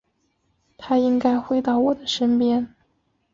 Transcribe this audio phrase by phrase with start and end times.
[0.77, 2.73] 他应该回到我的身边